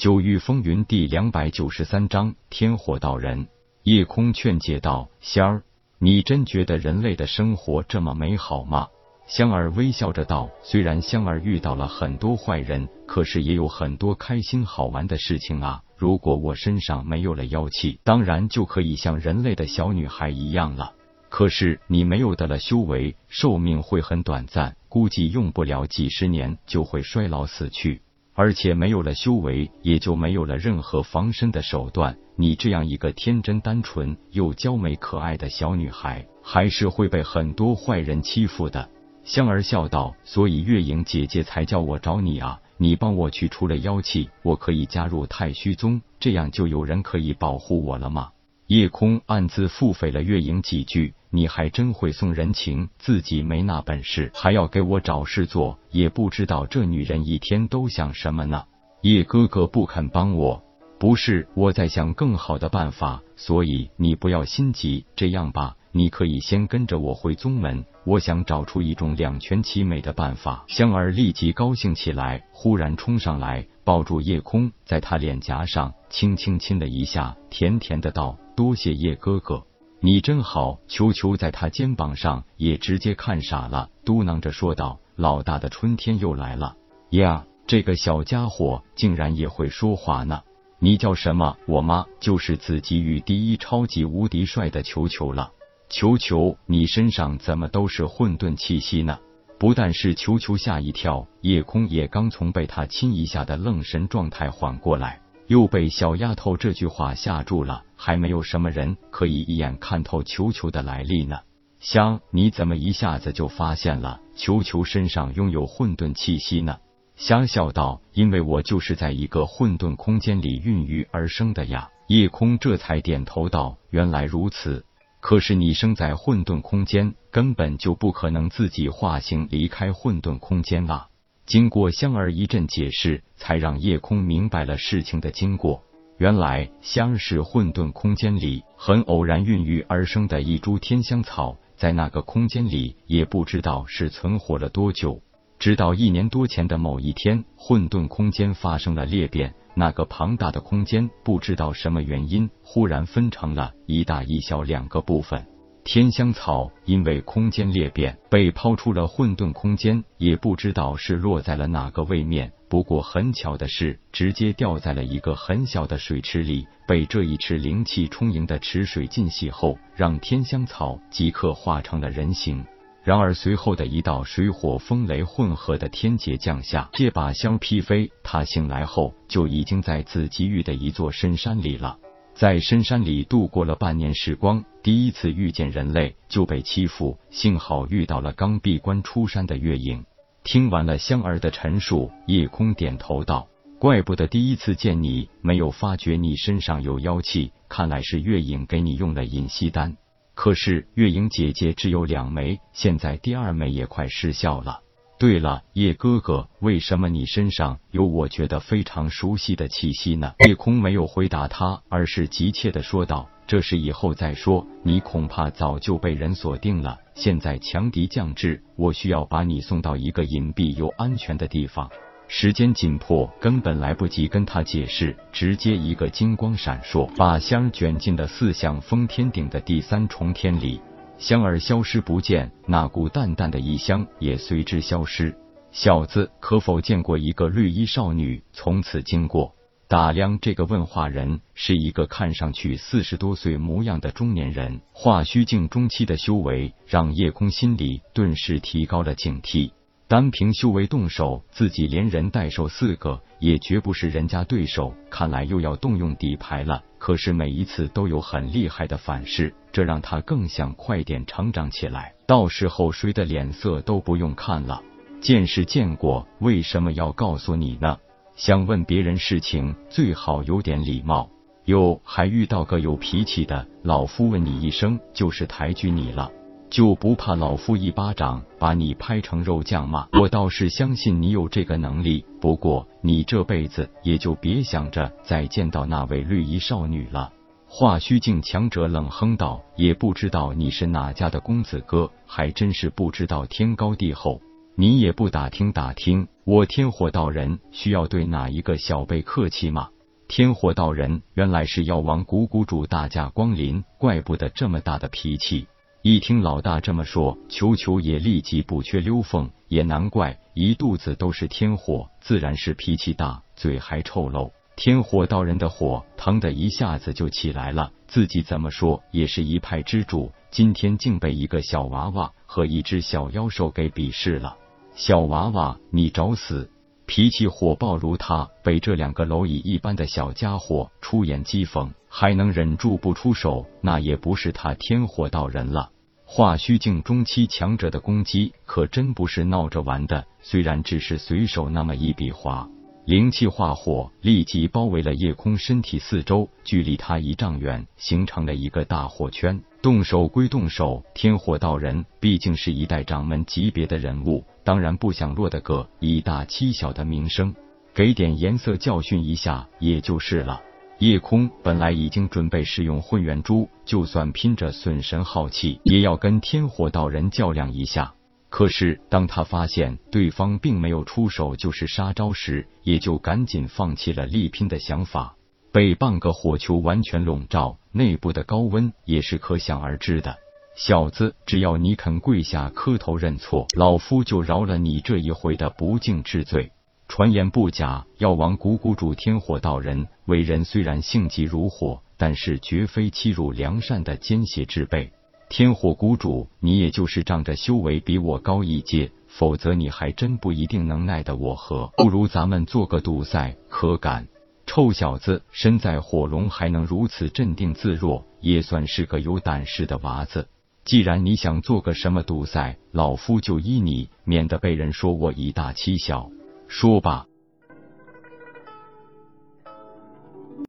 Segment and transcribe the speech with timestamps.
[0.00, 3.48] 九域风云第两百九十三章天火道人。
[3.82, 5.62] 夜空劝解道：“仙儿，
[5.98, 8.88] 你真觉得人类的生活这么美好吗？”
[9.28, 15.82] 香儿微笑着道：“虽然香儿遇到了很多坏人，可是也有很多开心好玩的事情啊。
[15.98, 20.94] 如果我身上没有了妖气，当然就可以像人类的小女孩一样了。
[21.28, 28.00] 可是你没有的了修为，寿命会很短暂，估计用不了几十年就会衰老死去。”
[28.40, 32.16] 而且没有了修为，也就没有了任何防身的手段。
[32.36, 38.88] 你这样一个天真单纯又娇美可爱的小女孩，还是会被很多坏人欺负的。
[39.24, 42.58] 香儿笑道：“所以月影姐姐才叫我找你啊！
[42.78, 48.30] 你帮我去除了妖气，我可以加入太虚宗，这样就有人可以保护我了吗？”
[48.70, 51.12] 夜空暗自腹诽了月影几句。
[51.30, 58.66] 你还真会送人情，自己没那本事，还要给我找事做，也不知道这女人一天都想什么呢？
[59.02, 60.62] 叶哥哥不肯帮我，
[61.00, 65.04] 不是我在想更好的办法，所以你不要心急。
[65.16, 70.64] 这样吧，你可以先跟着我回宗门，我想找出一种两全其美的办法。
[70.68, 79.64] 香儿立即高兴起来，忽然冲上来抱住叶空，在他脸颊上轻轻亲了一下，甜甜的道：“多谢叶哥哥。”
[80.02, 86.76] 你真好，球球在他肩膀上也直接看傻了，嘟囔着说道：“老大的春天又来了
[87.10, 87.46] 呀！
[87.66, 90.42] 这个小家伙竟然也会说话呢！
[90.78, 91.56] 你叫什么？
[91.66, 95.52] 我妈就是紫极域第一超级无敌帅的球球了。
[95.88, 99.18] 球球，你身上怎么都是混沌气息呢？
[99.58, 105.20] 不但是球球吓一跳，夜空也刚从被他亲一下的愣神状态缓过来。
[105.50, 111.40] 又被小丫头这句话吓住了，还没有什么人可以一眼看透球球的来历呢。
[111.80, 116.78] 香，你怎么一下子就发现了球球身上拥有混沌气息呢？
[117.16, 124.84] 香笑道：“因为我就是在一个混沌空间里孕育而生的呀。”夜空这才点头道：“原来如此。
[125.20, 131.08] 可是你生在混沌空间，根本就不可能自己化形离开混沌空间啊。”
[131.50, 135.82] 经过香儿一阵解释，才让夜空明白了事情的经过。
[136.16, 145.20] 原来香是混沌空间里很偶然孕育而生的一株天香草，在那个空间里也不知道是存活了多久。
[145.58, 155.44] 直到一年多前的某一天，混沌空间发生了裂变，那个庞大的空间不知道什么原因，忽然分成了一大一小两个部分。
[155.82, 162.52] 天香草因为空间裂变被抛出了混沌空间，也不知道是落在了哪个位面。
[162.68, 172.64] 不过很巧的是，直接掉在了一个很小的水池里，被这一池灵气充盈的池水浸洗后，让天香草即刻化成了人形。
[173.02, 178.12] 然而随后的一道水火风雷混合的天劫降下，借把香劈飞。
[178.22, 181.96] 他醒来后就已经在紫极域的一座深山里了。
[182.40, 190.06] 在深山里度过了半年时光，第一次遇见人类就被欺负，幸好遇到了刚闭关出山的月影。
[190.42, 193.46] 听完了香儿的陈述，夜空点头道
[193.78, 199.98] ：“怪不得第一次见你没有发觉你身上有妖气，看来是月影给你用了隐息丹。
[200.34, 204.80] 可是月影姐姐只有两枚，现在第二枚也快失效了。”
[205.20, 210.32] 对了，叶哥哥，为什么你身上有我觉得非常熟悉的气息呢？
[210.46, 216.96] 夜空没有回答他，而是急切的说道：“这事以后再说，你恐怕早就被人锁定了。
[217.14, 221.90] 现在强敌将至，我需要把你送到一个隐蔽又安全的地方。
[222.26, 230.80] 时间紧迫，根本来不及跟他解释，直接一个金光闪烁，把香卷进了四象封天顶的第三重天里。”
[231.20, 235.36] 香儿消失不见，那股淡淡的异香也随之消失。
[235.70, 239.54] 小子，可否见过一个绿衣少女从此经过？
[239.86, 249.72] 打量这个问话人，是一个看上去四十多岁模样的中年人，化虚境中期的修为，让叶空心里顿时提高了警惕。
[250.10, 254.92] 单凭修为动手，自己连人带兽四个，也绝不是人家对手。
[255.08, 256.82] 看来又要动用底牌了。
[256.98, 262.12] 可是每一次都有很厉害的反噬，这让他更想快点成长起来。
[262.26, 264.82] 到时候谁的脸色都不用看了。
[265.20, 267.96] 见是见过，为什么要告诉你呢？
[268.34, 271.30] 想问别人事情，最好有点礼貌。
[271.66, 276.32] 哟，还遇到个有脾气的，老夫问你一声，就是抬举你了。
[276.70, 280.08] 就不怕老夫一巴掌把你拍成肉酱吗？
[280.12, 287.32] 我倒是相信你有这个能力，不过你这辈子也就别想着再见到那位绿衣少女了。
[287.66, 294.40] 化虚境强者冷哼道：“也不知道你是哪家的公子哥，还真是不知道天高地厚。
[294.76, 299.88] 你也不打听打听，我天火道人需要对哪一个小辈客气吗？
[300.26, 305.66] 天火道人原来是药王谷谷主大驾光临，怪不得这么大的脾气。
[306.02, 314.50] 一听老大这么说，球球也立即不缺溜缝，也难怪，一肚子都是天火，自然是脾气大，嘴还臭漏。
[314.76, 324.56] 天火道人的火腾的一下子就起来了，自己怎么说也是一派之主，今天竟被一个小娃娃和一只小妖兽给鄙视了。
[324.94, 326.70] 小娃娃，你找死！
[327.10, 335.90] 脾气火爆如他，被这两个蝼蚁一般的小家伙出言讥讽，还能忍住不出手，那也不是他天火道人了。
[336.24, 342.68] 化虚境中期强者的攻击可真不是闹着玩的，虽然只是随手那么一笔划。
[343.06, 349.60] 灵气化火，立即包围了夜空身体四周，距离他一丈远，形成了一个大火圈。
[349.82, 357.54] 动手归动手，天火道人毕竟是一代掌门级别的人物，当然不想落得个以大欺小的名声，
[357.94, 360.60] 给点颜色教训一下也就是了。
[360.98, 368.12] 夜空本来已经准备使用混元珠，就算拼着损神耗气，也要跟天火道人较量一下。
[368.50, 375.36] 可是，当他发现对方并没有出手就是杀招时，也就赶紧放弃了力拼的想法。
[375.72, 380.36] 被半个火球完全笼罩，内部的高温也是可想而知的。
[380.74, 386.72] 小子，只要你肯跪下磕头认错，老夫就饶了你这一回的不敬之罪。
[387.06, 395.12] 传言不假，药王谷谷主天火道人为人虽然性急如火，但是绝非欺辱良善的奸邪之辈。
[395.48, 401.90] 天火谷主，你也就是仗着修为比我高一阶，否则你还真不一定能奈得我何。
[401.98, 404.28] 不如咱们做个赌赛，可敢？
[404.72, 410.46] 臭小子，身在火龙还能如此镇定自若，也算是个有胆识的娃子。
[410.84, 416.30] 既然你想做个什么赌赛，老夫就依你，免得被人说我以大欺小。
[416.68, 417.26] 说吧，